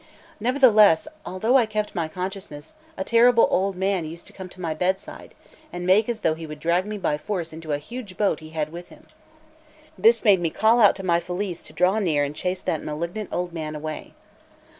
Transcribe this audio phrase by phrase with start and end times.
[0.39, 4.73] Nevertheless, although I kept my consciousness, a terrible old man used to come to my
[4.73, 5.35] bedside,
[5.71, 8.49] and make as though he would drag me by force into a huge boat he
[8.49, 9.05] had with him.
[9.99, 13.29] This made me call out to my Felice to draw near and chase that malignant
[13.31, 14.15] old man away.